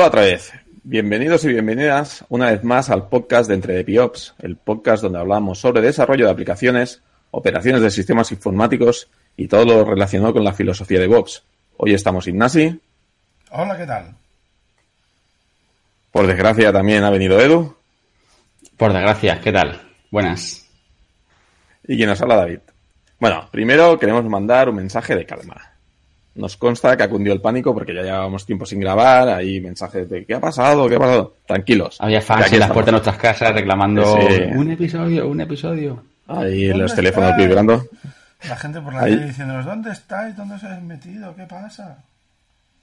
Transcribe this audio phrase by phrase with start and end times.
[0.00, 0.50] Hola otra vez.
[0.82, 5.58] Bienvenidos y bienvenidas una vez más al podcast de Entre Piops, el podcast donde hablamos
[5.58, 11.00] sobre desarrollo de aplicaciones, operaciones de sistemas informáticos y todo lo relacionado con la filosofía
[11.00, 11.42] de DevOps.
[11.76, 12.80] Hoy estamos Ignasi.
[13.50, 14.14] Hola, ¿qué tal?
[16.10, 17.76] Por desgracia también ha venido Edu.
[18.78, 19.82] Por desgracia, ¿qué tal?
[20.10, 20.66] Buenas.
[21.86, 22.60] Y quien nos habla David.
[23.18, 25.69] Bueno, primero queremos mandar un mensaje de calma.
[26.34, 30.08] Nos consta que ha cundido el pánico porque ya llevábamos tiempo sin grabar, hay mensajes
[30.08, 30.88] de ¿qué ha pasado?
[30.88, 31.34] ¿qué ha pasado?
[31.46, 31.96] Tranquilos.
[32.00, 34.14] Había fans en las puertas de nuestras casas reclamando
[34.54, 36.04] un episodio, un episodio.
[36.28, 37.84] Ahí los teléfonos vibrando.
[38.48, 40.36] La gente por la calle diciéndonos ¿dónde estáis?
[40.36, 41.34] ¿Dónde os habéis metido?
[41.34, 41.98] ¿Qué pasa?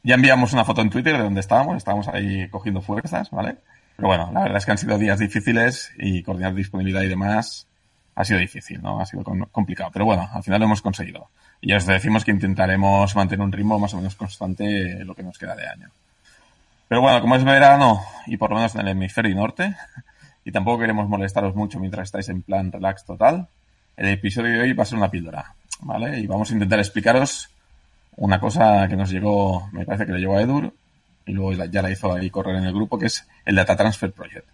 [0.03, 3.55] Ya enviamos una foto en Twitter de donde estábamos, estábamos ahí cogiendo fuerzas, ¿vale?
[3.95, 7.65] Pero bueno, la verdad es que han sido días difíciles y coordinar disponibilidad y demás
[8.15, 8.99] ha sido difícil, ¿no?
[8.99, 9.89] Ha sido complicado.
[9.93, 11.29] Pero bueno, al final lo hemos conseguido.
[11.61, 15.38] Y os decimos que intentaremos mantener un ritmo más o menos constante lo que nos
[15.38, 15.89] queda de año.
[16.88, 19.75] Pero bueno, como es verano y por lo menos en el hemisferio norte,
[20.45, 23.47] y tampoco queremos molestaros mucho mientras estáis en plan relax total,
[23.97, 26.19] el episodio de hoy va a ser una píldora, ¿vale?
[26.19, 27.49] Y vamos a intentar explicaros
[28.16, 30.73] una cosa que nos llegó, me parece que le llegó a Edur,
[31.25, 34.11] y luego ya la hizo ahí correr en el grupo, que es el Data Transfer
[34.11, 34.47] Project.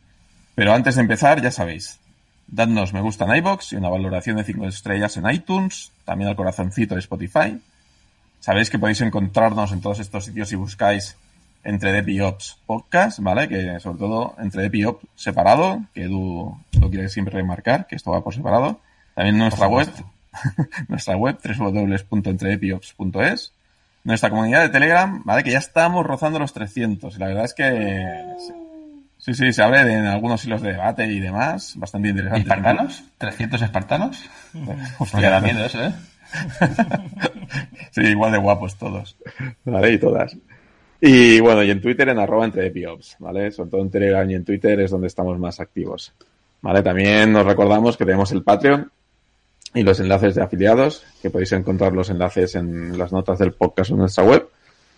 [0.56, 2.00] Pero antes de empezar, ya sabéis,
[2.47, 6.36] dadnos me gusta en iBox y una valoración de 5 estrellas en iTunes, también al
[6.36, 7.59] corazoncito de Spotify.
[8.39, 11.17] Sabéis que podéis encontrarnos en todos estos sitios si buscáis
[11.64, 13.48] entre DevOps Podcast, ¿vale?
[13.48, 18.23] Que sobre todo entre DevOps separado, que Edu lo quiere siempre remarcar, que esto va
[18.23, 18.82] por separado.
[19.15, 19.87] También nuestra web,
[20.89, 23.53] nuestra web, www.entredepiops.es.
[24.03, 25.43] Nuestra comunidad de Telegram, ¿vale?
[25.43, 27.15] Que ya estamos rozando los 300.
[27.15, 27.64] Y la verdad es que
[29.23, 32.42] Sí, sí, se habla de en algunos hilos de debate y demás, bastante interesante.
[32.42, 33.04] ¿Espartanos?
[33.17, 34.30] ¿300 espartanos?
[35.00, 35.94] Hostia, da miedo eso, ¿eh?
[37.92, 39.16] sí, igual de guapos todos.
[39.64, 40.36] Vale, y todas.
[41.00, 43.50] Y bueno, y en Twitter en arroba entre Piops, ¿vale?
[43.52, 46.12] Sobre todo en Telegram y en Twitter es donde estamos más activos.
[46.62, 46.83] ¿Vale?
[46.83, 48.92] También nos recordamos que tenemos el Patreon
[49.73, 53.92] y los enlaces de afiliados, que podéis encontrar los enlaces en las notas del podcast
[53.92, 54.50] en nuestra web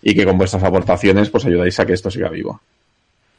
[0.02, 2.60] y que con vuestras aportaciones pues ayudáis a que esto siga vivo.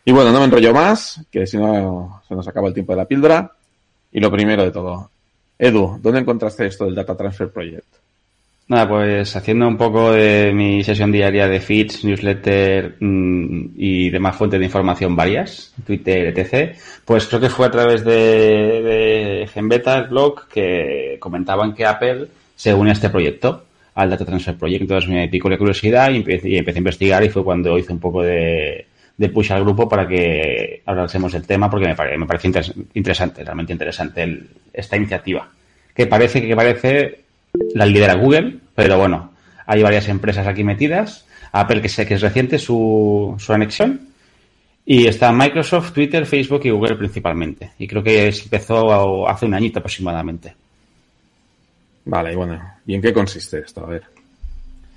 [0.08, 2.98] Y bueno, no me enrollo más, que si no se nos acaba el tiempo de
[2.98, 3.52] la píldora.
[4.10, 5.12] Y lo primero de todo,
[5.60, 7.84] Edu, ¿dónde encontraste esto del Data Transfer Project?
[8.70, 14.38] Nada, pues haciendo un poco de mi sesión diaria de feeds, newsletter mm, y demás
[14.38, 19.98] fuentes de información varias, Twitter, etc., pues creo que fue a través de, de Genbeta,
[19.98, 23.66] el blog, que comentaban que Apple se une a este proyecto,
[23.96, 24.84] al Data Transfer Project.
[24.84, 27.92] Entonces me picó la curiosidad y empecé, y empecé a investigar y fue cuando hice
[27.92, 28.87] un poco de,
[29.18, 32.48] de push al grupo para que hablásemos del tema porque me, parece, me parece
[32.94, 35.50] interesante, realmente interesante esta iniciativa.
[35.94, 37.22] Que parece que parece
[37.74, 39.32] la lidera Google, pero bueno,
[39.66, 41.26] hay varias empresas aquí metidas.
[41.52, 44.02] Apple, que sé que es reciente su, su anexión.
[44.86, 47.72] Y está Microsoft, Twitter, Facebook y Google principalmente.
[47.80, 50.54] Y creo que empezó hace un añito aproximadamente.
[52.06, 53.84] Vale, y bueno, ¿y en qué consiste esto?
[53.86, 54.04] A ver.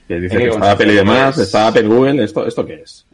[0.07, 3.05] Que dice que está Apple y demás, pues está Apple, Google, ¿esto, ¿esto qué es?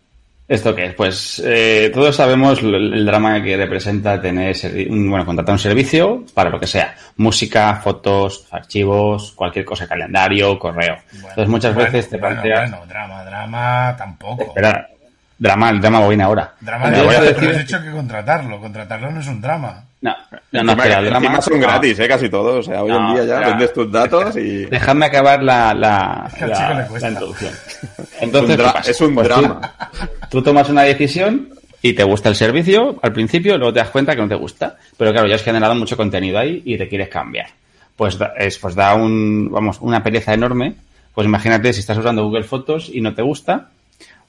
[0.49, 0.95] ¿Esto qué es?
[0.95, 4.55] Pues eh, todos sabemos el, drama que representa tener,
[4.89, 6.95] bueno, contratar un servicio para lo que sea.
[7.17, 10.99] Música, fotos, archivos, cualquier cosa, calendario, correo.
[11.13, 12.71] Entonces muchas veces te planteas...
[12.71, 14.45] Bueno, drama, drama tampoco.
[14.45, 14.89] Espera,
[15.37, 16.55] drama, el drama viene ahora.
[16.61, 17.49] Drama, no, voy a decir...
[17.49, 18.61] has dicho que contratarlo.
[18.61, 19.83] Contratarlo no es un drama.
[20.01, 20.15] No,
[20.53, 21.41] no, no, espera, el drama...
[21.41, 22.07] son gratis, ¿eh?
[22.07, 22.69] Casi todos.
[22.69, 24.65] O sea, hoy en día ya vendes tus datos y...
[24.71, 27.53] Dejadme acabar la, la, la, la introducción.
[28.21, 29.61] Entonces, es un, pues drama.
[29.61, 31.51] Tú, tomas una decisión
[31.83, 34.77] y te gusta el servicio al principio, luego te das cuenta que no te gusta.
[34.97, 37.49] Pero claro, ya has generado mucho contenido ahí y te quieres cambiar.
[37.97, 40.75] Pues, es, pues da un, vamos, una pereza enorme.
[41.15, 43.71] Pues imagínate si estás usando Google Fotos y no te gusta,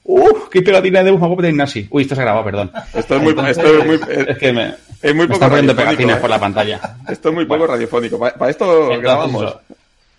[0.04, 0.48] ¡Uf!
[0.50, 1.86] ¡Qué pegatina de un de Ignasi!
[1.90, 2.72] Uy, esto se ha grabado, perdón.
[2.94, 6.20] Esto es muy, esto es muy, es que me, es muy poco pegatinas ¿eh?
[6.20, 6.80] por la pantalla.
[7.06, 8.18] Esto es muy poco radiofónico.
[8.18, 9.56] Para, esto grabamos.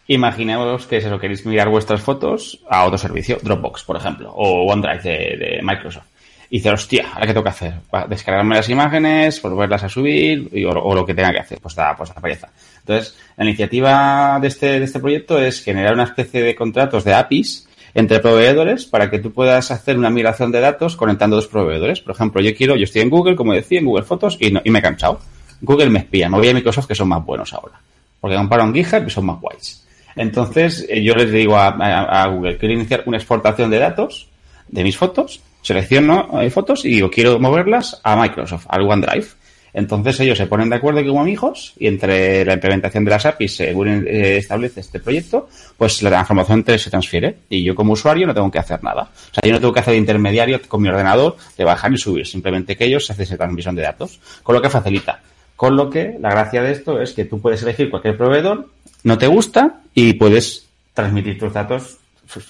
[0.10, 4.64] Imaginemos que si lo queréis mirar vuestras fotos a otro servicio, Dropbox, por ejemplo, o
[4.64, 6.08] OneDrive de, Microsoft.
[6.50, 7.74] Y dice, hostia, ¿ahora qué tengo que hacer?
[8.10, 11.60] Descargarme las imágenes, volverlas a subir o, lo que tenga que hacer.
[11.62, 12.50] Pues da, pues da pereza.
[12.80, 17.14] Entonces, la iniciativa de este, de este proyecto es generar una especie de contratos de
[17.14, 22.02] APIs entre proveedores para que tú puedas hacer una migración de datos conectando dos proveedores.
[22.02, 24.72] Por ejemplo, yo quiero, yo estoy en Google, como decía, en Google Fotos y, y
[24.72, 25.20] me he cansado.
[25.62, 27.80] Google me espía, me voy a Microsoft que son más buenos ahora.
[28.20, 29.86] Porque comparo en GitHub y son más guays.
[30.16, 34.28] Entonces, eh, yo les digo a, Google, quiero iniciar una exportación de datos
[34.68, 39.28] de mis fotos, selecciono eh, fotos y digo, quiero moverlas a Microsoft, al OneDrive.
[39.72, 43.56] Entonces ellos se ponen de acuerdo como amigos y entre la implementación de las APIs,
[43.56, 45.48] según eh, establece este proyecto,
[45.78, 49.04] pues la información se transfiere y yo como usuario no tengo que hacer nada.
[49.04, 52.26] O sea, yo no tengo que hacer intermediario con mi ordenador de bajar y subir,
[52.26, 55.22] simplemente que ellos hacen esa transmisión de datos, con lo que facilita.
[55.56, 58.70] Con lo que la gracia de esto es que tú puedes elegir cualquier proveedor,
[59.04, 61.98] no te gusta y puedes transmitir tus datos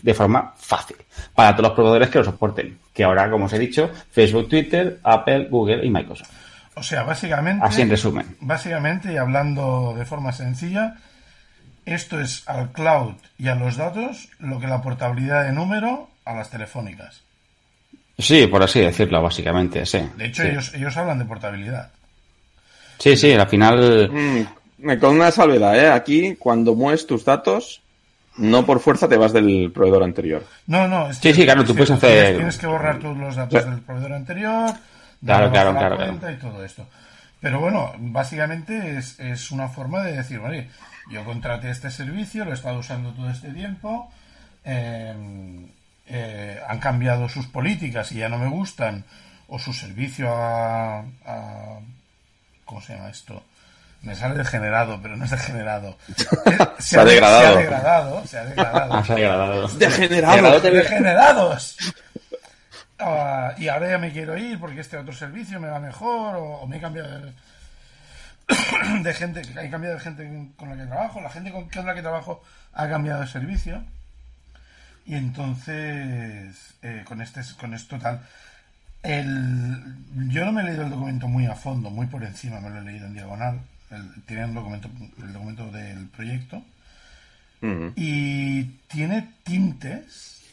[0.02, 0.98] de forma fácil
[1.34, 2.78] para todos los proveedores que lo soporten.
[2.94, 6.30] Que ahora, como os he dicho, Facebook, Twitter, Apple, Google y Microsoft.
[6.76, 7.66] O sea, básicamente.
[7.66, 8.36] Así en resumen.
[8.42, 10.96] Básicamente, y hablando de forma sencilla,
[11.86, 16.34] esto es al cloud y a los datos lo que la portabilidad de número a
[16.36, 17.22] las telefónicas.
[18.18, 20.00] Sí, por así decirlo, básicamente, sí.
[20.18, 20.50] De hecho, Sí.
[20.50, 21.90] ellos, ellos hablan de portabilidad.
[22.98, 24.10] Sí, sí, al final.
[24.12, 24.46] Mm,
[25.00, 25.90] con una salvedad, ¿eh?
[25.92, 27.82] Aquí, cuando mueves tus datos,
[28.38, 30.46] no por fuerza te vas del proveedor anterior.
[30.68, 31.10] No, no.
[31.10, 33.80] Es Sí, sí, claro, tú puedes hacer- Tienes, tienes que borrar todos los datos del
[33.82, 34.74] proveedor anterior.
[35.26, 36.88] Claro, claro, claro, cuenta y todo esto.
[37.42, 40.70] Pero bueno, básicamente es, es una forma de decir, vale,
[41.12, 44.10] yo contraté este servicio, lo he estado usando todo este tiempo,
[44.66, 45.14] eh,
[46.08, 49.04] eh, han cambiado sus políticas y ya no me gustan,
[49.48, 51.80] o su servicio a, a-
[52.66, 53.42] ¿cómo se llama esto?
[54.02, 55.98] Me sale degenerado, pero no es degenerado.
[56.80, 57.44] Se ha degradado.
[57.44, 58.94] Se ha degradado, se ha degradado.
[58.94, 59.78] Ah, se ha.
[59.78, 60.60] ¡Degenerado!
[60.62, 61.78] ¡Degenerados!
[63.00, 66.44] Ah, y ahora ya me quiero ir porque este otro servicio me va mejor o,
[66.62, 67.34] o me he cambiado de,
[69.04, 71.96] de gente, he cambiado de gente con la que trabajo, la gente con, con la
[71.96, 72.42] que trabajo
[72.74, 73.84] ha cambiado de servicio
[75.06, 78.22] y entonces eh, con este con esto tal
[79.04, 79.96] el,
[80.28, 82.80] yo no me he leído el documento muy a fondo, muy por encima, me lo
[82.80, 84.90] he leído en diagonal, el, tiene el documento,
[85.22, 86.62] el documento del proyecto
[87.96, 90.44] y tiene tintes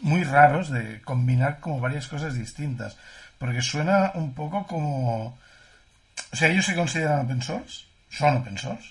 [0.00, 2.96] muy raros de combinar como varias cosas distintas.
[3.38, 5.38] Porque suena un poco como...
[6.32, 8.90] O sea, ellos se consideran open source, son open source.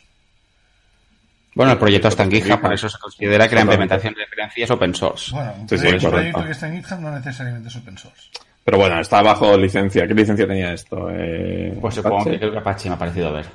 [1.56, 4.64] Bueno, el proyecto está en GitHub, por eso se considera que la implementación de referencia
[4.66, 5.32] es open source.
[5.34, 6.12] Bueno, un, Sí, sí, proyecto, correcto.
[6.12, 8.30] proyecto que está en GitHub no necesariamente es open source.
[8.64, 10.08] Pero bueno, está bajo licencia.
[10.08, 11.10] ¿Qué licencia tenía esto?
[11.12, 13.46] Eh, Pues supongo que creo que Apache me ha parecido ver.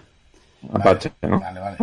[0.73, 1.41] Apache, ¿no?
[1.41, 1.77] Vale, vale.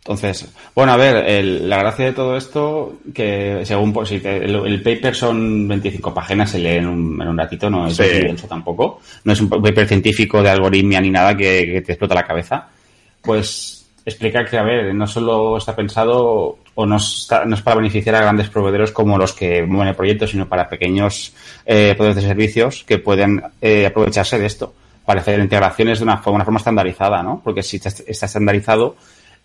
[0.00, 4.44] Entonces, bueno, a ver, el- la gracia de todo esto, que según pues, si te-
[4.44, 7.96] el, el paper son 25 páginas, se lee en un, en un ratito, no es
[7.96, 8.02] Sí.
[8.02, 9.00] denso tampoco.
[9.24, 12.68] No es un paper científico de algoritmia ni nada que, que te explota la cabeza.
[13.22, 17.76] Pues explica que, a ver, no solo está pensado o no, está- no es para
[17.76, 21.32] beneficiar a grandes proveedores como los que mueven el proyecto, sino para pequeños
[21.64, 26.18] eh, proveedores de servicios que pueden eh, aprovecharse de esto para hacer integraciones de una
[26.18, 27.40] forma, una forma estandarizada, ¿no?
[27.42, 28.96] Porque si está estandarizado,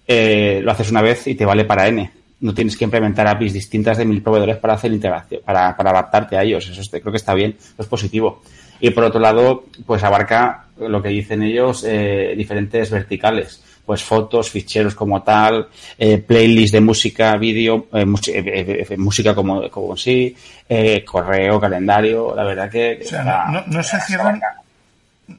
[0.08, 2.12] eh, lo haces una vez y te vale para N.
[2.42, 6.38] No tienes que implementar APIs distintas de mil proveedores para hacer integración, para, para adaptarte
[6.38, 6.68] a ellos.
[6.70, 8.42] Eso creo que está bien, eso es positivo.
[8.80, 13.62] Y por otro lado, pues abarca lo que dicen ellos, eh, diferentes verticales.
[13.86, 15.68] Pues fotos, ficheros como tal,
[15.98, 20.34] eh, playlist de música, vídeo, eh, eh, eh, eh, música como, como sí,
[20.70, 22.34] eh, correo, calendario.
[22.36, 23.00] La verdad que.
[23.04, 24.40] O sea, no- no se cierran...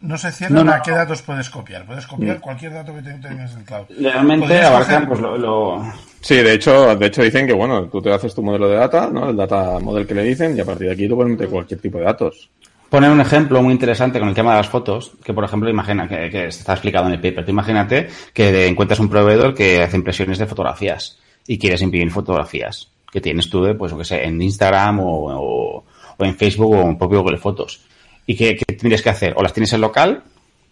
[0.02, 1.84] No se cierran No, no, a qué datos puedes copiar.
[1.84, 3.86] Puedes copiar cualquier dato que te- tengas en cloud.
[3.98, 8.12] Realmente abarcan pues lo- lo, Sí, de hecho, de hecho dicen que bueno, tú te
[8.12, 9.30] haces tu modelo de data, ¿no?
[9.30, 11.80] El data model que le dicen, y a partir de aquí tú puedes meter cualquier
[11.80, 12.50] tipo de datos.
[12.88, 16.08] Poner un ejemplo muy interesante con el tema de las fotos, que por ejemplo, imagina
[16.08, 17.44] que, que está explicado en el paper.
[17.44, 22.90] Tú imagínate que encuentras un proveedor que hace impresiones de fotografías y quieres imprimir fotografías
[23.12, 25.84] que tienes tú de, pues, lo que sé, en Instagram o, o-
[26.18, 27.80] o en Facebook o en propio Google Fotos.
[28.26, 29.34] ¿Y qué, qué tendrías que hacer?
[29.36, 30.22] O las tienes en local,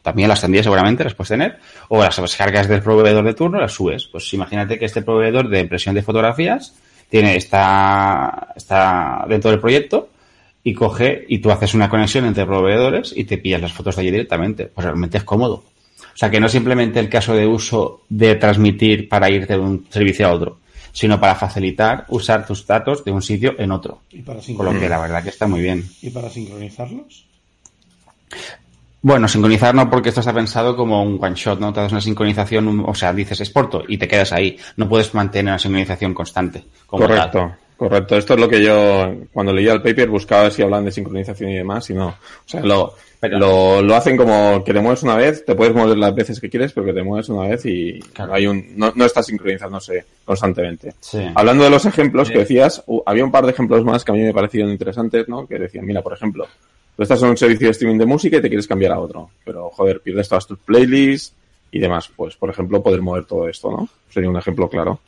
[0.02, 3.72] también las tendrías seguramente, las puedes tener, o las descargas del proveedor de turno las
[3.72, 4.06] subes.
[4.06, 6.74] Pues imagínate que este proveedor de impresión de fotografías
[7.08, 10.08] tiene, está, está dentro del proyecto
[10.62, 14.02] y coge y tú haces una conexión entre proveedores y te pillas las fotos de
[14.02, 14.66] allí directamente.
[14.66, 15.64] Pues realmente es cómodo.
[16.00, 19.56] O sea que no es simplemente el caso de uso de transmitir para ir de
[19.56, 20.58] un servicio a otro,
[20.92, 24.00] sino para facilitar usar tus datos de un sitio en otro.
[24.10, 25.84] ¿Y para, Con lo que la verdad que está muy bien.
[26.02, 27.27] ¿Y para sincronizarlos?
[29.00, 31.72] Bueno, sincronizar no porque esto está pensado como un one shot, ¿no?
[31.72, 34.58] Te das una sincronización, o sea, dices exporto y te quedas ahí.
[34.76, 36.64] No puedes mantener una sincronización constante.
[36.86, 37.16] como tal.
[37.30, 38.16] Correcto, correcto.
[38.16, 41.54] Esto es lo que yo, cuando leía el paper, buscaba si hablan de sincronización y
[41.58, 42.08] demás, y no.
[42.08, 45.74] O sea, lo, Pero- lo, lo hacen como que te mueves una vez, te puedes
[45.76, 48.34] mover las veces que quieres, pero que te mueves una vez y Claro.
[48.34, 50.94] hay un, no, no estás sincronizándose constantemente.
[50.98, 51.20] Sí.
[51.36, 54.22] Hablando de los ejemplos que decías, había un par de ejemplos más que a mí
[54.22, 55.46] me parecieron interesantes, ¿no?
[55.46, 56.48] Que decían, mira, por ejemplo,
[56.98, 59.30] tú estás en un servicio de streaming de música y te quieres cambiar a otro,
[59.44, 61.32] pero joder, pierdes todas tus playlists
[61.70, 62.10] y demás.
[62.14, 63.88] Pues, por ejemplo, poder mover todo esto, ¿no?
[64.10, 64.98] Sería un ejemplo claro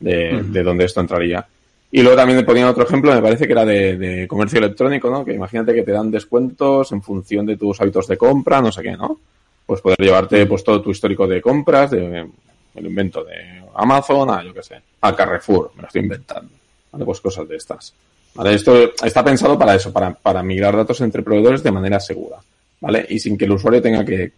[0.00, 1.46] de, de dónde esto entraría.
[1.92, 5.08] Y luego también le ponían otro ejemplo, me parece que era de, de, comercio electrónico,
[5.10, 5.24] ¿no?
[5.24, 8.82] Que imagínate que te dan descuentos en función de tus hábitos de compra, no sé
[8.82, 9.20] qué, ¿no?
[9.64, 12.26] Pues poder llevarte pues todo tu histórico de compras, de
[12.74, 16.50] el invento de Amazon, a yo qué sé, a Carrefour, me lo estoy inventando.
[16.90, 17.04] ¿Vale?
[17.04, 17.94] Pues cosas de estas.
[18.34, 18.54] ¿Vale?
[18.54, 22.38] Esto está pensado para eso, para, para migrar datos entre proveedores de manera segura,
[22.80, 23.04] ¿vale?
[23.08, 24.32] Y sin que el usuario tenga que,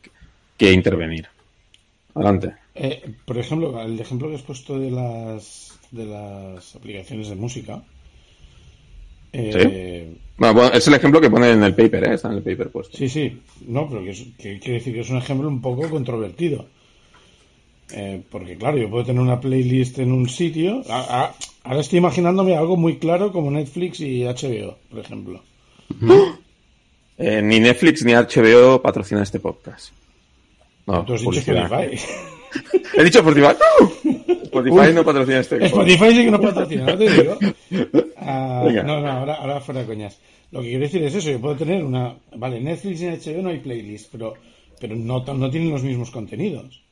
[0.56, 1.26] que intervenir.
[2.14, 2.54] Adelante.
[2.74, 7.82] Eh, por ejemplo, el ejemplo que has puesto de las de las aplicaciones de música.
[9.32, 10.20] Eh, ¿Sí?
[10.38, 12.14] Bueno, es el ejemplo que pone en el paper, ¿eh?
[12.14, 12.96] está en el paper puesto.
[12.96, 15.88] Sí, sí, no, pero que, es, que quiere decir que es un ejemplo un poco
[15.88, 16.66] controvertido.
[17.92, 20.82] Eh, porque claro, yo puedo tener una playlist en un sitio.
[20.88, 25.42] A, a, ahora estoy imaginándome algo muy claro como Netflix y HBO, por ejemplo.
[27.18, 29.92] Eh, ni Netflix ni HBO patrocinan este podcast.
[30.86, 31.98] No, Tú has dicho Spotify.
[32.96, 33.54] He dicho Spotify.
[34.44, 35.74] Spotify no patrocina este podcast.
[35.74, 37.38] Spotify sí que no patrocina, no te digo.
[38.22, 40.20] Ah, no, no, ahora, ahora fuera coñas.
[40.52, 42.14] Lo que quiero decir es eso, yo puedo tener una...
[42.36, 44.34] Vale, Netflix y HBO no hay playlist, pero,
[44.78, 46.82] pero no, no tienen los mismos contenidos.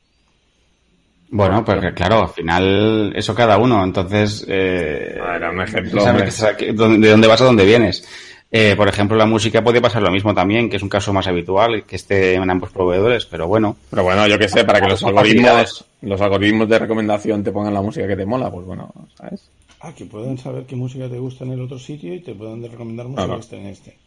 [1.31, 3.83] Bueno, pues claro, al final eso cada uno.
[3.83, 6.03] Entonces, eh, Era un ejemplo.
[6.03, 6.73] de
[7.09, 8.07] dónde vas a dónde vienes.
[8.51, 11.27] Eh, por ejemplo, la música puede pasar lo mismo también, que es un caso más
[11.27, 13.75] habitual, que esté en ambos proveedores, pero bueno.
[13.91, 17.75] Pero bueno, yo que sé, para que los algoritmos, los algoritmos de recomendación te pongan
[17.75, 19.47] la música que te mola, pues bueno, ¿sabes?
[19.81, 22.63] Ah, que pueden saber qué música te gusta en el otro sitio y te pueden
[22.63, 23.35] recomendar música Claro.
[23.39, 23.97] que esté en este.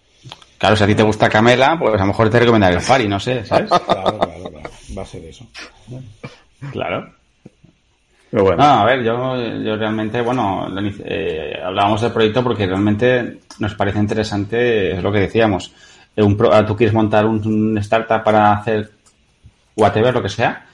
[0.59, 3.07] Claro, si a ti te gusta Camela, pues a lo mejor te recomendaré el Fari,
[3.07, 3.69] no sé, ¿sabes?
[3.71, 4.19] Claro, claro,
[4.50, 4.71] claro.
[4.99, 5.47] Va a ser eso.
[6.71, 7.11] Claro.
[8.31, 8.62] Pero bueno.
[8.62, 10.66] No, a ver, yo, yo realmente, bueno,
[11.04, 15.73] eh, hablábamos del proyecto porque realmente nos parece interesante, es lo que decíamos.
[16.16, 18.90] eh, Un pro- ah, tú quieres montar un, un startup para hacer
[19.76, 20.66] whatever, lo que sea,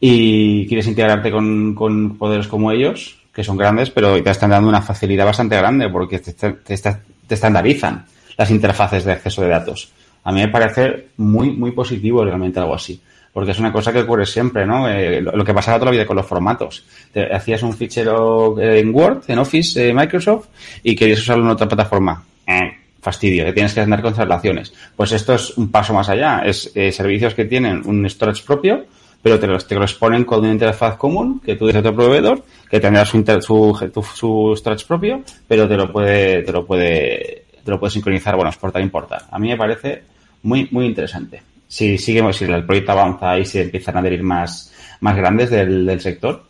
[0.00, 4.68] y quieres integrarte con, con poderes como ellos, que son grandes, pero te están dando
[4.68, 8.04] una facilidad bastante grande porque te, te, te esta- te estandarizan
[8.36, 9.90] las interfaces de acceso de datos.
[10.24, 13.00] A mí me parece muy, muy positivo realmente algo así.
[13.38, 14.88] Porque es una cosa que ocurre siempre, ¿no?
[14.88, 16.84] Eh, lo, que pasaba toda la vida con los formatos.
[17.12, 20.48] Te hacías un fichero eh, en Word, en Office, eh, Microsoft,
[20.82, 22.20] y querías usarlo en otra plataforma.
[22.44, 24.74] Eh, fastidio, que tienes que andar con traslaciones.
[24.96, 26.42] Pues esto es un paso más allá.
[26.44, 28.86] Es servicios que tienen un storage propio,
[29.22, 32.42] pero te los, te los ponen con una interfaz común que tú desde otro proveedor,
[32.68, 37.70] que tendrá su, inter- su storage propio, pero te lo puede, te lo puede, te
[37.70, 39.26] lo puede sincronizar, bueno, exportar, importar.
[39.30, 40.02] A mí me parece
[40.42, 41.40] muy, muy interesante.
[41.68, 45.84] Si seguimos, si el proyecto avanza y se empiezan a adherir más, más grandes del,
[45.86, 46.42] del sector,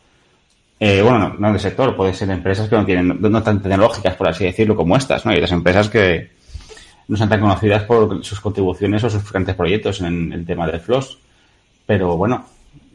[0.81, 3.61] eh, bueno, no, no del sector, puede ser empresas que no tienen, no, no tan
[3.61, 5.33] tecnológicas, por así decirlo, como estas, ¿no?
[5.33, 6.31] Y las empresas que
[7.09, 10.79] no son tan conocidas por sus contribuciones o sus grandes proyectos en el tema del
[10.81, 11.19] FLOS.
[11.85, 12.47] Pero bueno,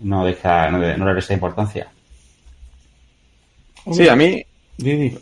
[0.01, 1.87] no deja, no, de- no le resta importancia.
[3.91, 4.41] Sí, a mí,
[4.77, 5.17] Didi.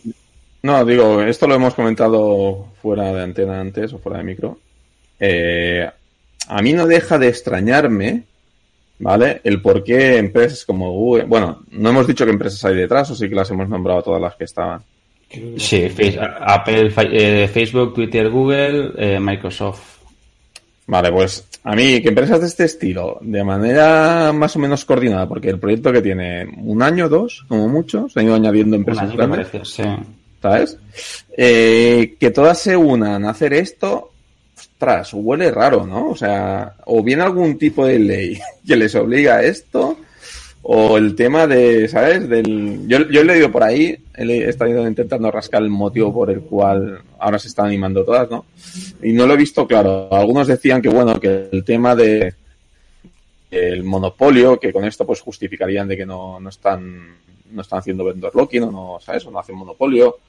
[0.63, 4.59] no, digo, esto lo hemos comentado fuera de antena antes o fuera de micro.
[5.19, 5.89] Eh,
[6.47, 8.23] a mí no deja de extrañarme,
[8.99, 9.41] ¿vale?
[9.43, 13.15] El por qué empresas como Google, bueno, no hemos dicho qué empresas hay detrás, o
[13.15, 14.81] sí que las hemos nombrado todas las que estaban.
[15.29, 19.99] Que Sí, Apple, eh, Facebook, Twitter, Google, eh, Microsoft.
[20.87, 25.27] Vale, pues a mí que empresas de este estilo, de manera más o menos coordinada,
[25.27, 29.15] porque el proyecto que tiene un año, dos, como mucho, se han ido añadiendo empresas
[29.15, 29.47] grandes.
[29.47, 29.83] parece, sí.
[30.41, 30.77] ¿sabes?
[31.37, 34.10] Eh, que todas se unan a hacer esto,
[34.81, 36.09] ostras, huele raro, ¿no?
[36.09, 39.95] O sea, o viene algún tipo de ley que les obliga a esto,
[40.63, 42.27] o el tema de, ¿sabes?
[42.27, 46.99] Del, yo, he leído por ahí, he, estado intentando rascar el motivo por el cual
[47.19, 48.45] ahora se están animando todas, ¿no?
[49.03, 50.07] Y no lo he visto claro.
[50.11, 52.33] Algunos decían que, bueno, que el tema de
[53.51, 57.17] el monopolio, que con esto pues justificarían de que no, no están
[57.51, 59.25] no están haciendo vendor locking o no, ¿sabes?
[59.25, 60.19] O no hacen monopolio.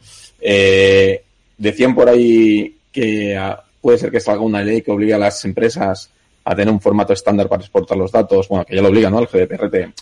[0.40, 1.22] Eh,
[1.56, 3.36] decían por ahí que
[3.82, 6.08] puede ser que salga una ley que obligue a las empresas
[6.44, 8.48] a tener un formato estándar para exportar los datos.
[8.48, 9.18] Bueno, que ya lo obliga, ¿no?
[9.20, 9.92] El GDPR te-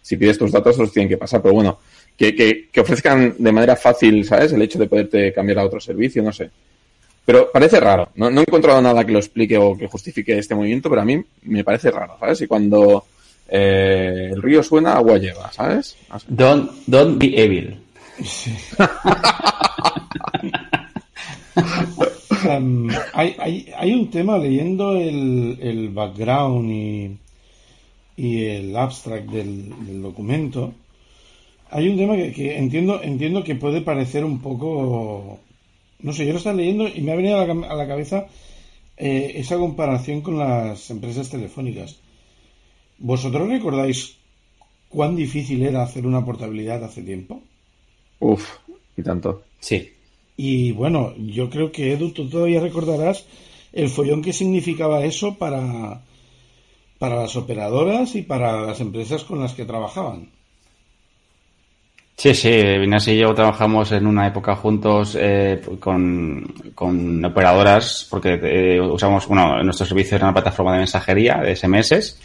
[0.00, 1.78] si pides tus datos los tienen que pasar, pero bueno,
[2.16, 4.52] que, que, que ofrezcan de manera fácil, ¿sabes?
[4.52, 6.50] El hecho de poderte cambiar a otro servicio, no sé.
[7.24, 8.08] Pero parece raro.
[8.16, 11.04] No, no he encontrado nada que lo explique o que justifique este movimiento, pero a
[11.04, 12.40] mí me parece raro, ¿sabes?
[12.40, 13.04] Y cuando
[13.48, 15.96] eh, el río suena, agua lleva, ¿sabes?
[16.26, 17.78] Don't, don't be evil.
[22.62, 27.16] Um, hay, hay, hay un tema leyendo el, el background y,
[28.16, 30.72] y el abstract del, del documento.
[31.70, 35.40] Hay un tema que, que entiendo, entiendo que puede parecer un poco.
[36.00, 37.86] No sé, yo lo estaba leyendo y me ha venido a la, cam- a la
[37.86, 38.26] cabeza
[38.96, 41.98] eh, esa comparación con las empresas telefónicas.
[42.98, 44.16] ¿Vosotros recordáis
[44.88, 47.40] cuán difícil era hacer una portabilidad hace tiempo?
[48.20, 48.46] Uf,
[48.96, 49.42] y tanto.
[49.58, 49.88] Sí.
[50.36, 53.26] Y bueno, yo creo que Edu, tú todavía recordarás
[53.72, 56.02] el follón que significaba eso para,
[56.98, 60.30] para las operadoras y para las empresas con las que trabajaban.
[62.16, 68.38] Sí, sí, Inés y yo trabajamos en una época juntos eh, con, con, operadoras porque
[68.42, 72.20] eh, usamos, bueno, nuestro servicio era una plataforma de mensajería de SMS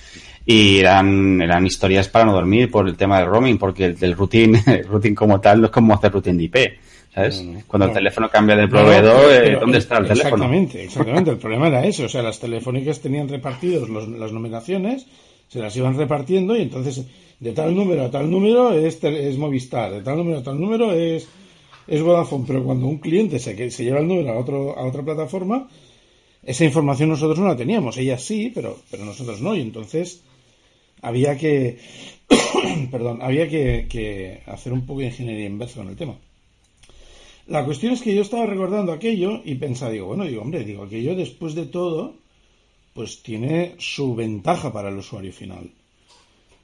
[0.46, 4.14] y eran, eran historias para no dormir por el tema del roaming porque el, del
[4.14, 6.56] routine, el routine como tal no es como hacer routine de IP.
[7.18, 7.44] ¿Sabes?
[7.66, 10.36] Cuando el teléfono cambia de proveedor, eh, ¿dónde está el teléfono?
[10.36, 11.32] Exactamente, exactamente.
[11.32, 12.06] El problema era eso.
[12.06, 15.08] O sea, las telefónicas tenían repartidos los, las nominaciones,
[15.48, 17.08] se las iban repartiendo y entonces
[17.40, 20.92] de tal número a tal número es, es Movistar, de tal número a tal número
[20.94, 21.28] es,
[21.88, 22.44] es Vodafone.
[22.46, 25.68] Pero cuando un cliente se, se lleva el número a, otro, a otra plataforma,
[26.44, 27.98] esa información nosotros no la teníamos.
[27.98, 29.56] Ella sí, pero, pero nosotros no.
[29.56, 30.22] Y entonces
[31.02, 31.80] había que,
[32.92, 36.16] perdón, había que, que hacer un poco de ingeniería inversa con el tema.
[37.48, 40.84] La cuestión es que yo estaba recordando aquello y pensaba, digo, bueno, digo, hombre, digo,
[40.84, 42.16] aquello después de todo,
[42.94, 45.72] pues tiene su ventaja para el usuario final.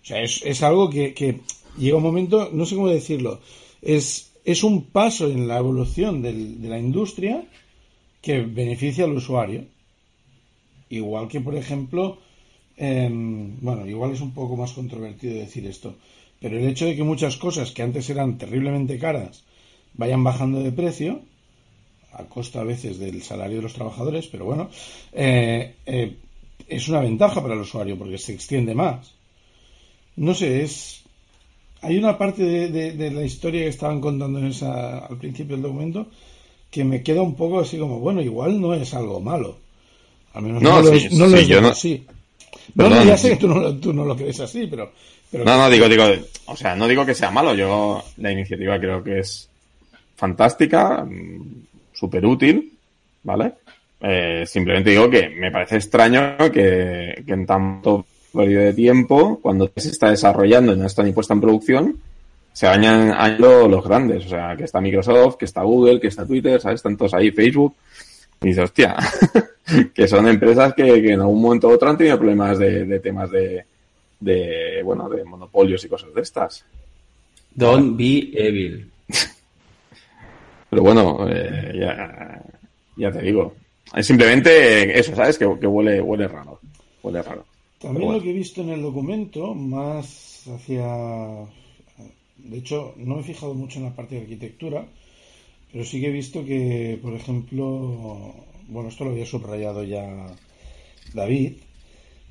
[0.02, 1.40] O sea, es, es algo que,
[1.78, 3.40] llega un momento, no sé cómo decirlo,
[3.82, 6.34] es, es un paso en la evolución de
[6.68, 7.48] la industria
[8.22, 9.66] que beneficia al usuario.
[10.90, 12.18] Igual que, por ejemplo,
[12.75, 15.96] eh, bueno, igual es un poco más controvertido decir esto,
[16.40, 19.44] pero el hecho de que muchas cosas que antes eran terriblemente caras,
[19.94, 21.22] vayan bajando de precio,
[22.14, 24.70] a costa a veces del salario de los trabajadores, pero bueno,
[25.12, 26.16] eh, eh,
[26.68, 29.14] es una ventaja para el usuario porque se extiende más.
[30.16, 31.02] No sé, es.
[31.82, 35.56] Hay una parte de, de, de la historia que estaban contando en esa, al principio
[35.56, 36.08] del documento
[36.74, 39.58] que me queda un poco así como, bueno, igual no es algo malo.
[40.34, 41.68] Al menos no, no sí, lo, no sí, lo yo no...
[41.68, 42.06] así.
[42.74, 44.92] No, no, ya sé que tú no, tú no lo crees así, pero,
[45.29, 45.46] pero.
[45.46, 46.03] No, no, digo, digo,
[46.46, 47.53] o sea, no digo que sea malo.
[47.53, 49.50] Yo la iniciativa creo que es
[50.24, 51.05] fantástica,
[51.92, 52.72] súper útil,
[53.24, 53.55] ¿vale?
[54.00, 59.70] Eh, simplemente digo que me parece extraño que, que en tanto periodo de tiempo, cuando
[59.75, 61.98] se está desarrollando y no está ni puesta en producción,
[62.53, 64.25] se vayan añadiendo los grandes.
[64.27, 66.75] O sea, que está Microsoft, que está Google, que está Twitter, ¿sabes?
[66.75, 67.75] Están todos ahí, Facebook.
[68.44, 68.96] Y dices, hostia,
[69.94, 73.29] que son empresas que, en algún momento u otro han tenido problemas de, de temas
[73.29, 73.66] de,
[74.22, 76.64] de, bueno, de monopolios y cosas de estas.
[77.53, 78.93] Don't be evil.
[80.74, 82.42] Pero bueno, eh, ya,
[82.98, 83.53] ya te digo.
[83.96, 85.38] Es simplemente eso, ¿sabes?
[85.38, 86.59] Que, que huele, huele raro.
[87.03, 87.46] Huele raro.
[87.77, 88.18] También bueno.
[88.18, 90.88] lo que he visto en el documento, más hacia...
[92.38, 94.83] De hecho, no me he fijado mucho en la parte de arquitectura,
[95.72, 98.33] pero sí que he visto que, por ejemplo,
[98.68, 100.25] bueno, esto lo había subrayado ya
[101.14, 101.53] David,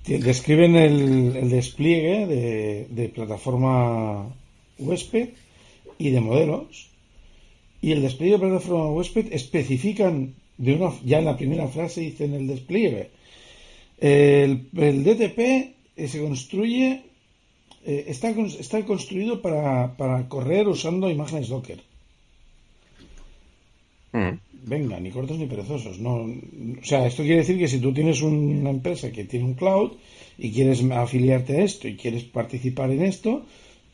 [0.04, 4.34] describen el, el despliegue de, de, plataforma
[4.78, 5.28] huésped
[5.96, 6.91] y de modelos,
[7.82, 12.32] y el despliegue de plataforma huésped especifican de una, ya en la primera frase dicen
[12.32, 13.10] el despliegue.
[13.98, 15.74] El, el DTP
[16.08, 17.02] se construye,
[17.84, 21.80] eh, está, está construido para, para, correr usando imágenes Docker.
[24.12, 24.38] Mm.
[24.64, 25.98] Venga, ni cortos ni perezosos.
[25.98, 29.54] No, o sea, esto quiere decir que si tú tienes una empresa que tiene un
[29.54, 29.92] cloud
[30.38, 33.44] y quieres afiliarte a esto y quieres participar en esto,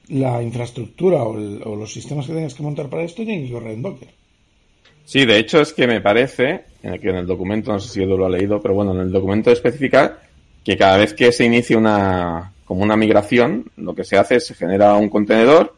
[0.09, 3.53] la infraestructura o, el, o los sistemas que tengas que montar para esto tienen que
[3.53, 4.09] correr en Docker.
[5.05, 8.19] Sí, de hecho es que me parece, que en el documento, no sé si Edu
[8.19, 10.19] lo ha leído, pero bueno, en el documento especifica
[10.63, 14.47] que cada vez que se inicia una, como una migración, lo que se hace es
[14.47, 15.75] se genera un contenedor,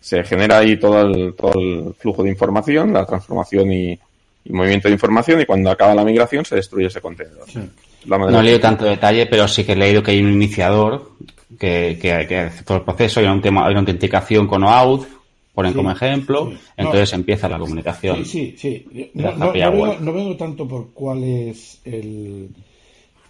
[0.00, 3.98] se genera ahí todo el, todo el flujo de información, la transformación y,
[4.44, 7.50] y, movimiento de información, y cuando acaba la migración se destruye ese contenedor.
[7.50, 7.58] Sí.
[8.06, 11.10] No he leído tanto detalle, pero sí que he leído que hay un iniciador
[11.58, 15.06] que, que, que hace todo el proceso, hay, un tema, hay una autenticación con OAuth,
[15.54, 16.58] ponen sí, como ejemplo, sí.
[16.76, 18.24] entonces no, empieza la comunicación.
[18.24, 19.10] Sí, sí, sí.
[19.14, 22.48] No, no, vengo, no, vengo, tanto por cuál es el,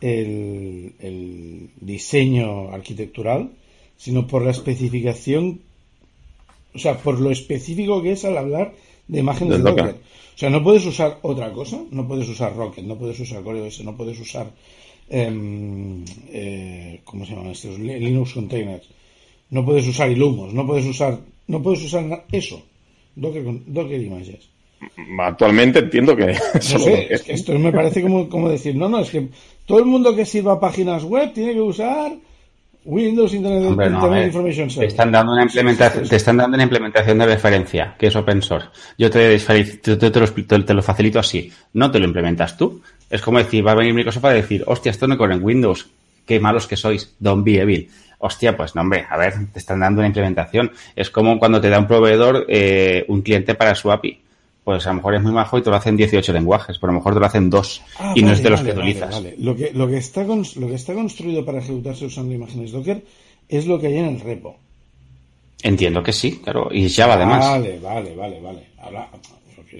[0.00, 3.50] el, el, diseño arquitectural,
[3.96, 5.60] sino por la especificación,
[6.74, 8.74] o sea, por lo específico que es al hablar
[9.08, 9.70] de imágenes de.
[9.70, 9.96] Docker.
[10.34, 13.84] O sea, no puedes usar otra cosa, no puedes usar Rocket, no puedes usar CoreOS,
[13.84, 14.50] no puedes usar,
[15.10, 17.78] eh, eh, ¿cómo se llaman estos?
[17.78, 18.88] Linux Containers.
[19.50, 21.18] No puedes usar Illumos, no puedes usar
[21.50, 22.62] no puedes usar eso.
[23.16, 24.48] Docker, Docker Images.
[25.18, 26.26] Actualmente entiendo que.
[26.54, 29.28] No sé, es que esto me parece como, como decir, no, no, es que
[29.66, 32.12] todo el mundo que sirva páginas web tiene que usar
[32.84, 34.80] Windows Internet, Hombre, no, Internet Information Service.
[34.80, 38.42] Te están, dando una implementación, te están dando una implementación de referencia, que es open
[38.42, 38.68] source.
[38.96, 41.52] Yo te, te, te, lo, te, lo, facilito así.
[41.72, 42.80] No te lo implementas tú.
[43.10, 45.90] Es como decir, va a venir Microsoft a decir, hostia, esto no corre en Windows
[46.30, 47.90] qué malos que sois, don't be evil.
[48.18, 50.70] Hostia, pues no, hombre, a ver, te están dando una implementación.
[50.94, 54.20] Es como cuando te da un proveedor eh, un cliente para su API.
[54.62, 56.94] Pues a lo mejor es muy majo y te lo hacen 18 lenguajes, pero a
[56.94, 58.90] lo mejor te lo hacen dos Ah, y no es de los vale, que vale,
[58.90, 59.38] utilizas.
[59.38, 63.02] Lo, que, lo, que está lo que está construido para ejecutarse usando imágenes Docker
[63.48, 64.56] es lo que hay en el repo.
[65.62, 66.68] Entiendo que sí, claro.
[66.70, 67.44] Y Java además.
[67.44, 68.66] Vale, vale, vale, vale.
[68.80, 69.08] Porque,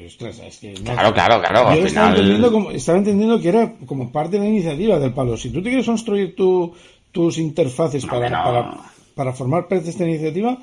[0.06, 1.74] ostras, es que no- Claro, claro, claro.
[1.76, 2.52] Yo estaba, entendiendo final.
[2.64, 5.36] como, estaba entendiendo que era como parte de la iniciativa del palo.
[5.36, 6.72] Si tú te quieres construir tu-
[7.12, 8.44] tus interfaces No, para, no.
[8.44, 8.76] para,
[9.14, 10.56] para formar parte de esta iniciativa,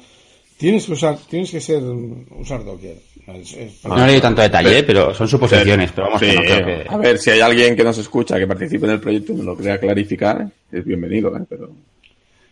[0.57, 2.97] tienes que usar, tienes que ser usar Docker.
[3.27, 5.91] Es- es- No he leído tanto detalle, pero son suposiciones.
[5.91, 6.85] Pero vamos, Sí, que no creo que.
[6.89, 9.45] A ver, si hay alguien que nos escucha, que participe en el proyecto y nos
[9.45, 11.41] lo crea clarificar, es bienvenido, ¿eh?
[11.49, 11.69] Pero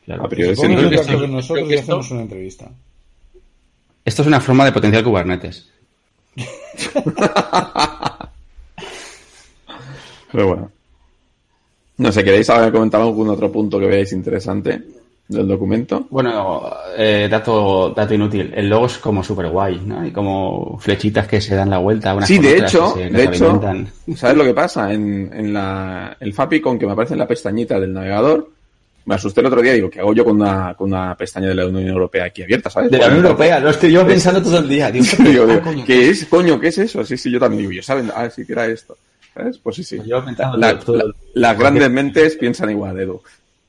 [0.03, 0.25] Claro.
[0.25, 0.89] a priori en siento
[1.21, 2.69] que nosotros que hacemos una entrevista.
[4.03, 5.69] Esto es una forma de potenciar Kubernetes.
[10.31, 10.71] Pero bueno.
[11.97, 14.81] No sé, ¿queréis ahora comentar algún otro punto que veáis interesante
[15.27, 16.07] del documento?
[16.09, 18.51] Bueno, eh, dato, dato inútil.
[18.53, 20.05] El logo es como super guay, ¿no?
[20.05, 22.13] Y como flechitas que se dan la vuelta.
[22.13, 23.61] Unas Sí, de hecho, que se de hecho.
[24.17, 24.91] ¿sabes lo que pasa?
[24.91, 28.49] En, en la, el Fapicon que me aparece en la pestañita del navegador,
[29.05, 31.55] me asusté el otro día, digo, ¿qué hago yo con una, con una pestaña de
[31.55, 32.89] la Unión Europea aquí abierta, ¿sabes?
[32.91, 34.89] De la Unión Europea, lo estoy yo pensando todo el día.
[34.91, 35.85] Digo, digo, ah, digo.
[35.85, 36.25] ¿qué es?
[36.25, 37.03] Coño, ¿qué es eso?
[37.05, 38.97] Sí, sí, yo también digo, yo saben, ah, sí que era esto.
[39.33, 39.57] ¿Sabes?
[39.57, 39.99] Pues sí, sí.
[40.05, 40.23] Yo
[40.57, 43.21] La- la- las grandes mentes piensan igual, Edu.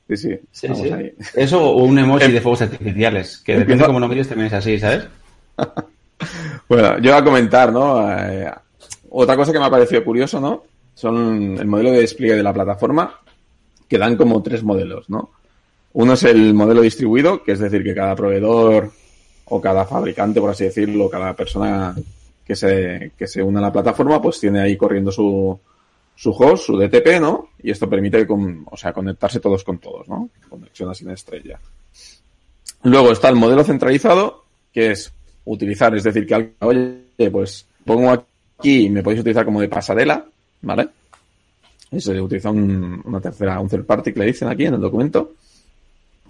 [0.07, 0.39] Sí, sí.
[0.51, 0.93] Sí, Vamos sí.
[0.93, 1.13] ahí.
[1.35, 4.79] Eso o un emoji de fuegos artificiales, que depende cómo lo mires también es así,
[4.79, 5.07] ¿sabes?
[6.67, 8.11] Bueno, yo voy a comentar, ¿no?
[8.11, 8.51] Eh,
[9.09, 10.63] otra cosa que me ha parecido curioso, ¿no?
[10.95, 13.19] Son el modelo de despliegue de la plataforma,
[13.87, 15.31] que dan como tres modelos, ¿no?
[15.93, 18.91] Uno es el modelo distribuido, que es decir, que cada proveedor
[19.45, 21.95] o cada fabricante, por así decirlo, cada persona
[22.45, 25.59] que se, que se une a la plataforma, pues tiene ahí corriendo su,
[26.15, 27.49] su host, su DTP, ¿no?
[27.63, 30.29] Y esto permite con, o sea, conectarse todos con todos, ¿no?
[30.49, 31.59] Conexión así en estrella.
[32.83, 35.11] Luego está el modelo centralizado, que es
[35.45, 40.25] utilizar, es decir, que alguien, oye, pues pongo aquí me podéis utilizar como de pasarela,
[40.61, 40.89] ¿vale?
[41.95, 45.33] Se utiliza un- una tercera, un third party que le dicen aquí en el documento.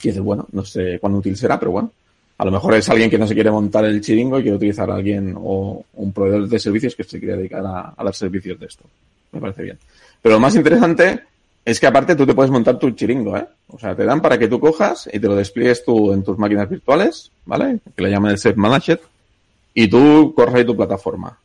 [0.01, 1.91] Y dices, bueno, no sé cuándo útil será, pero bueno.
[2.39, 4.91] A lo mejor es alguien que no se quiere montar el chiringo y quiere utilizar
[4.91, 8.59] a alguien o un proveedor de servicios que se quiere dedicar a, a dar servicios
[8.59, 8.83] de esto.
[9.31, 9.79] Me parece bien.
[10.21, 11.21] Pero lo más interesante
[11.65, 13.47] es que aparte tú te puedes montar tu chiringo, ¿eh?
[13.69, 16.37] O sea, te dan para que tú cojas y te lo despliegues tú en tus
[16.37, 17.79] máquinas virtuales, ¿vale?
[17.95, 18.99] Que le llaman el Self Managed.
[19.73, 21.37] Y tú corres tu plataforma.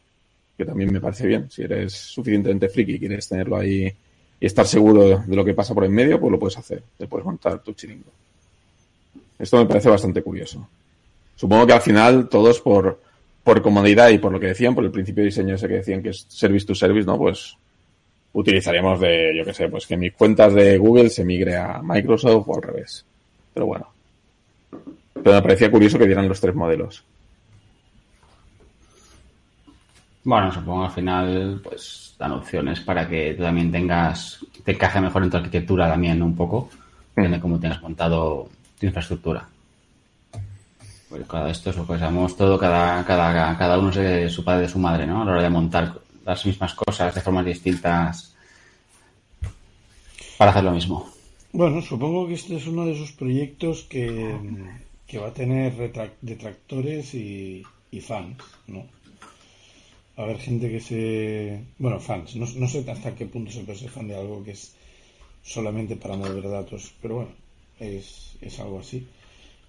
[0.63, 1.51] Que también me parece bien.
[1.51, 3.93] Si eres suficientemente friki y quieres tenerlo ahí
[4.39, 6.85] y estar seguro de lo que pasa por en medio, pues lo puedes hacer.
[6.97, 8.11] Te puedes montar tu chiringo.
[9.41, 10.69] Esto me parece bastante curioso.
[11.35, 13.01] Supongo que al final todos por,
[13.43, 16.01] por comodidad y por lo que decían, por el principio de diseño ese que decían
[16.01, 17.19] que es service to service, ¿no?
[17.19, 17.57] Pues
[18.35, 22.47] utilizaríamos de, yo qué sé, pues que mis cuentas de Google se migre a Microsoft
[22.47, 23.05] o al revés.
[23.53, 23.89] Pero bueno.
[25.15, 27.05] Pero me parecía curioso que dieran los tres modelos.
[30.25, 35.25] Bueno, supongo al final, pues dan opciones para que tú también tengas, te encaje mejor
[35.25, 36.27] en tu arquitectura también, ¿no?
[36.27, 36.71] Un poco,
[37.09, 39.49] depende de cómo tengas montado tu infraestructura.
[41.09, 44.63] Pues cada esto es lo que sabemos todo, cada, cada, cada uno es su padre
[44.63, 45.23] de su madre, ¿no?
[45.23, 45.93] A la hora de montar
[46.25, 48.35] las mismas cosas de formas distintas
[50.39, 51.11] para hacer lo mismo.
[51.53, 54.39] Bueno, supongo que este es uno de esos proyectos que,
[55.07, 58.87] que va a tener detractores y, y fans, ¿no?
[60.17, 61.61] A haber gente que se...
[61.79, 62.37] Bueno, fans.
[62.37, 64.75] No, no sé hasta qué punto se puede ser fan de algo que es
[65.43, 67.31] solamente para mover datos, pero bueno,
[67.81, 69.07] es, es algo así.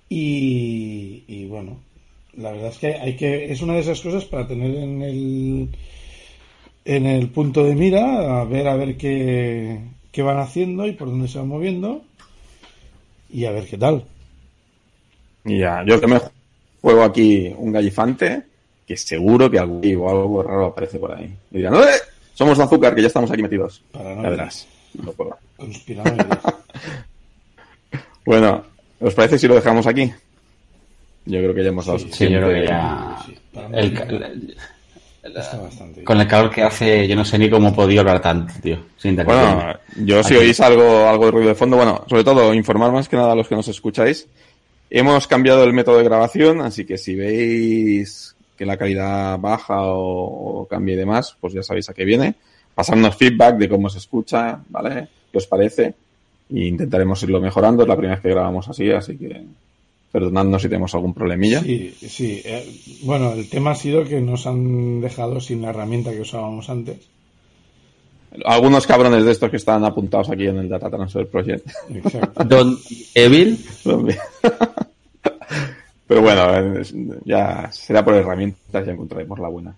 [0.10, 1.78] Y, y bueno,
[2.38, 3.52] la verdad es que hay que...
[3.52, 5.70] Es una de esas cosas para tener en el
[6.86, 9.80] en el punto de mira, a ver a ver qué,
[10.12, 12.04] qué van haciendo y por dónde se van moviendo
[13.30, 14.06] y a ver qué tal.
[15.46, 16.20] Ya, yo que me
[16.82, 18.44] juego aquí un gallifante,
[18.88, 21.34] que seguro que algo, o algo raro aparece por ahí.
[21.52, 22.02] Y dirán, ¡eh!
[22.34, 23.82] Somos de azúcar, que ya estamos aquí metidos.
[23.92, 24.68] Para no verás.
[24.94, 25.38] No puedo.
[28.26, 28.64] Bueno,
[29.02, 30.10] ¿os parece si lo dejamos aquí?
[31.26, 33.18] Yo creo que ya hemos dado Sí, Sí, yo creo que ya...
[33.26, 33.38] Sí,
[33.74, 34.56] el
[35.24, 38.22] Está bastante con el calor que hace, yo no sé ni cómo he podido hablar
[38.22, 38.78] tanto, tío.
[38.98, 39.16] Sin.
[39.16, 40.44] Bueno, yo si Aquí.
[40.44, 43.36] oís algo, algo de ruido de fondo, bueno, sobre todo informar más que nada a
[43.36, 44.28] los que nos escucháis.
[44.90, 50.62] Hemos cambiado el método de grabación, así que si veis que la calidad baja o,
[50.62, 52.36] o cambie y demás, pues ya sabéis a qué viene.
[52.76, 55.08] Pasarnos feedback de cómo se escucha, ¿vale?
[55.32, 55.94] ¿Qué os parece?
[56.50, 57.84] Y intentaremos irlo mejorando.
[57.84, 59.44] Es la primera vez que grabamos así, así que
[60.12, 61.62] perdonadnos si tenemos algún problemilla.
[61.62, 62.42] Sí, sí.
[62.46, 62.72] eh,
[63.04, 66.98] bueno, el tema ha sido que nos han dejado sin la herramienta que usábamos antes.
[68.46, 71.68] Algunos cabrones de estos que están apuntados aquí en el Data Transfer Project.
[71.90, 72.44] Exacto.
[72.44, 72.78] Don
[73.14, 73.60] Evil.
[76.08, 76.82] Pero bueno,
[77.26, 79.76] ya será por herramientas, ya encontraremos la buena.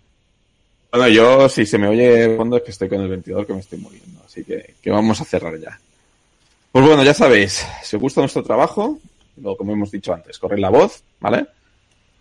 [0.91, 3.53] Bueno, yo, si se me oye de fondo, es que estoy con el ventidor que
[3.53, 4.21] me estoy muriendo.
[4.25, 5.79] Así que, que vamos a cerrar ya.
[6.71, 8.99] Pues bueno, ya sabéis, si os gusta nuestro trabajo,
[9.57, 11.47] como hemos dicho antes, corred la voz, ¿vale?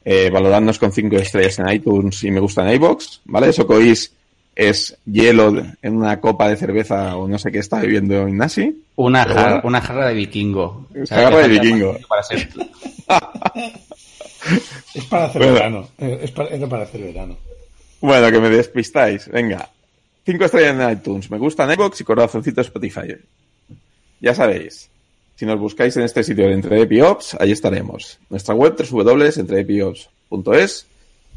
[0.04, 3.48] Eh, valoradnos con 5 estrellas en iTunes y me gusta en iBox, ¿vale?
[3.48, 4.12] Eso que oís
[4.56, 8.82] es hielo en una copa de cerveza o no sé qué está bebiendo Ignasi.
[8.96, 9.60] Una, jarra, bueno.
[9.64, 10.86] una jarra de vikingo.
[11.08, 11.48] Jarra ¿Sabes?
[11.48, 11.96] de vikingo.
[12.08, 12.48] Para ser...
[14.94, 15.54] Es para hacer Bueno.
[15.54, 15.88] verano.
[15.98, 17.36] Eh, Es para, era para hacer verano.
[18.00, 19.26] Bueno, que me despistáis.
[19.28, 19.68] Venga.
[20.26, 21.30] Cinco estrellas en iTunes.
[21.30, 23.16] Me gusta en iVoox y corazoncito en Spotify.
[24.20, 24.88] Ya sabéis.
[25.36, 28.18] Si nos buscáis en este sitio de Entre Epiops, ahí estaremos.
[28.30, 30.86] Nuestra web www.entreepiops.es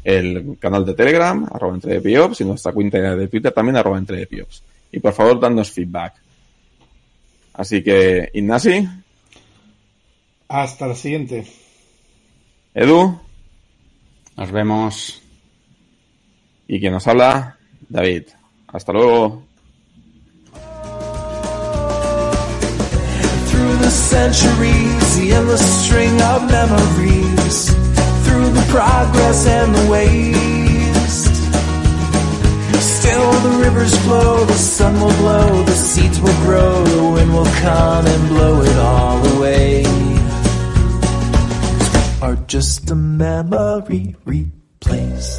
[0.04, 4.28] el canal de Telegram, arroba Entre y nuestra cuenta de Twitter también, arroba Entre.
[4.92, 6.14] Y por favor, dadnos feedback.
[7.54, 8.88] Así que, Ignasi,
[10.48, 11.44] Hasta la siguiente.
[12.74, 13.20] Edu,
[14.36, 15.22] Nos vemos.
[16.68, 17.58] y quien nos habla,
[17.88, 18.24] David.
[18.68, 19.42] Hasta luego.
[23.50, 27.77] Through the centuries, the endless string of memories.
[28.48, 31.34] The progress and the waste.
[32.80, 37.52] Still the rivers flow, the sun will blow, the seeds will grow, the wind will
[37.62, 39.84] come and blow it all away.
[42.22, 45.37] Are just a memory replaced.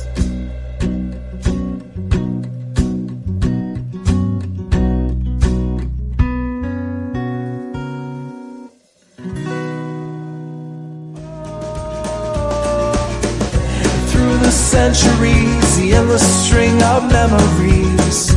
[14.93, 18.33] Centuries, the endless string of memories.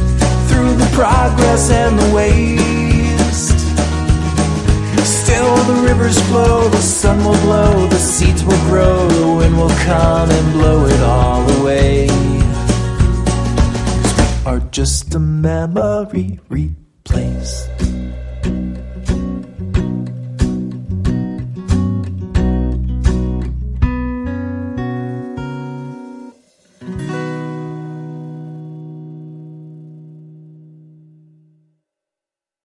[0.49, 3.59] Through the progress and the waste.
[5.05, 9.77] Still the rivers flow, the sun will blow, the seeds will grow, the wind will
[9.87, 12.09] come and blow it all away.
[14.45, 17.92] Are just a memory replaced.